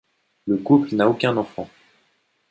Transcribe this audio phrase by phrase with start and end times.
[0.47, 1.69] Le couple n'a aucun enfant.